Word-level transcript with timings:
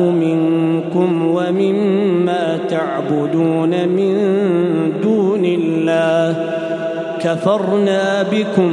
منكم 0.00 1.26
ومما 1.26 2.58
تعبدون 2.68 3.88
من 3.88 4.14
دون 5.02 5.44
الله 5.44 6.36
كفرنا 7.20 8.22
بكم 8.22 8.72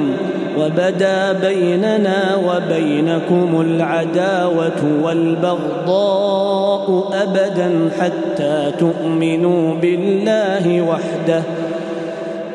وبدا 0.59 1.33
بيننا 1.33 2.35
وبينكم 2.35 3.61
العداوة 3.61 4.81
والبغضاء 5.03 6.87
أبدا 7.13 7.89
حتى 7.99 8.71
تؤمنوا 8.79 9.75
بالله 9.75 10.81
وحده 10.81 11.43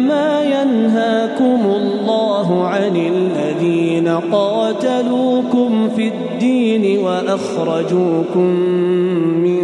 إنما 0.00 0.42
ينهاكم 0.42 1.60
الله 1.66 2.64
عن 2.66 2.96
الذين 2.96 4.08
قاتلوكم 4.08 5.90
في 5.96 6.08
الدين 6.08 6.98
وأخرجوكم 6.98 8.50
من 9.44 9.60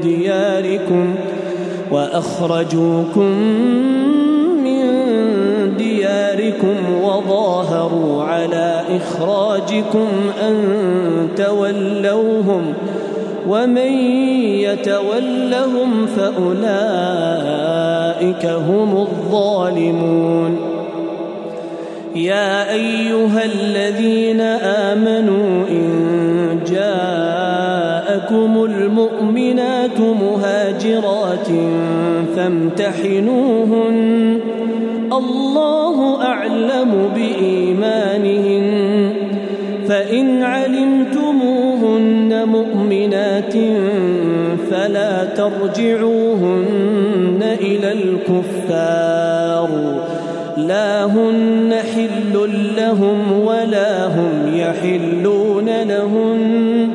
دياركم 0.00 1.14
وأخرجوكم 1.90 3.30
من 4.64 4.86
دياركم 5.76 6.76
وظاهروا 7.02 8.22
على 8.22 8.82
إخراجكم 8.90 10.08
أن 10.42 10.56
تولوهم 11.36 12.74
ومن 13.48 13.92
يتولهم 14.60 16.06
فأولئك 16.06 16.66
هم 18.46 18.96
الظالمون. 18.96 20.58
يا 22.16 22.72
أيها 22.72 23.44
الذين 23.44 24.40
آمنوا 24.90 25.68
إن 25.70 25.90
جاءكم 26.70 28.64
المؤمنات 28.64 30.00
مهاجرات 30.00 31.48
فامتحنوهن. 32.36 33.96
الله 35.12 36.22
أعلم 36.22 37.10
بإيمانهن. 37.14 38.66
فإن 39.88 40.42
ترجعوهن 45.66 47.42
إلى 47.60 47.92
الكفار. 47.92 49.68
لا 50.56 51.04
هن 51.04 51.74
حل 51.94 52.50
لهم 52.76 53.40
ولا 53.44 54.06
هم 54.06 54.54
يحلون 54.54 55.82
لهن 55.82 56.88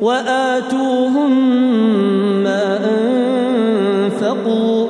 وآتوهم 0.00 1.32
ما 2.44 2.78
أنفقوا 4.04 4.86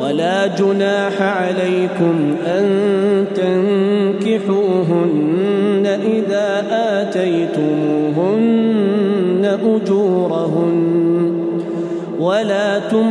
ولا 0.00 0.46
جناح 0.46 1.22
عليكم 1.22 2.36
أن 2.46 3.01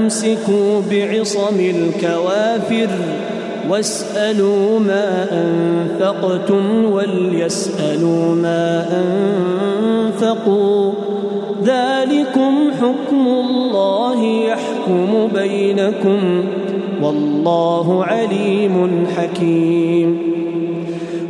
ولا 0.01 0.09
تمسكوا 0.09 0.81
بعصم 0.92 1.59
الكوافر 1.59 2.89
واسألوا 3.69 4.80
ما 4.80 5.27
أنفقتم 5.31 6.86
وليسألوا 6.86 8.36
ما 8.36 8.88
أنفقوا. 9.01 10.92
ذلكم 11.63 12.53
حكم 12.81 13.27
الله 13.27 14.25
يحكم 14.25 15.27
بينكم. 15.36 16.44
والله 17.01 18.06
عليم 18.06 19.07
حكيم. 19.18 20.18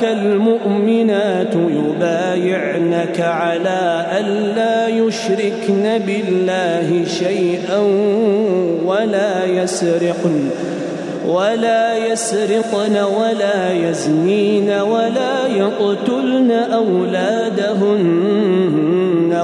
جاءك 0.00 0.12
المؤمنات 0.18 1.54
يبايعنك 1.54 3.20
على 3.20 4.06
ألا 4.18 4.88
يشركن 4.88 5.98
بالله 6.06 7.04
شيئا 7.04 7.78
ولا 8.84 9.44
يسرقن 9.44 10.50
ولا 11.26 11.96
يسرقن 11.96 12.96
ولا 12.96 13.72
يزنين 13.72 14.70
ولا 14.70 15.46
يقتلن 15.46 16.50
أولادهن 16.50 18.18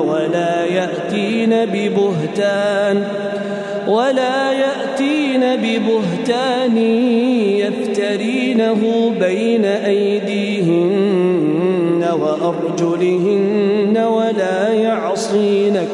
ولا 0.09 0.65
يأتين 0.65 1.65
ببهتان. 1.65 3.05
ولا 3.89 4.53
يأتين 4.53 5.41
ببهتان 5.57 6.77
يفترينه 7.59 9.13
بين 9.21 9.65
أيديهن 9.65 11.25
وأرجلهن 12.21 13.99
ولا 13.99 14.73
يعصينك 14.73 15.89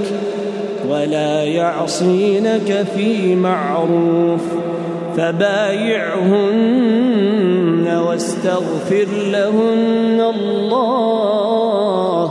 ولا 0.90 1.44
يعصينك 1.44 2.86
في 2.96 3.34
معروف 3.34 4.40
فبايعهن 5.16 6.80
واستغفر 8.06 9.06
لهن 9.32 10.20
الله 10.34 12.24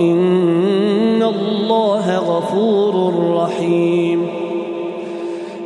إن 0.00 1.22
الله 1.22 2.18
غفور 2.18 3.14
رحيم 3.36 4.41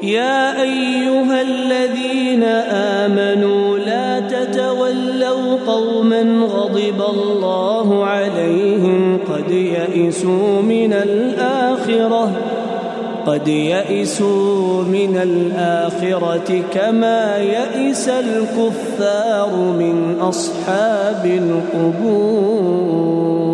يا 0.03 0.63
أيها 0.63 1.43
الذين 1.43 2.43
آمنوا 3.03 3.79
لا 3.79 4.21
تتولوا 4.21 5.59
قوما 5.67 6.47
غضب 6.47 7.03
الله 7.11 8.05
عليهم 8.05 9.19
قد 9.29 9.51
يئسوا 9.51 10.63
من 10.63 10.93
الآخرة 10.93 12.33
قد 13.27 13.49
يئسوا 13.49 14.83
من 14.83 15.17
الآخرة 15.17 16.63
كما 16.75 17.39
يئس 17.39 18.09
الكفار 18.09 19.57
من 19.57 20.17
أصحاب 20.21 21.27
القبور. 21.27 23.46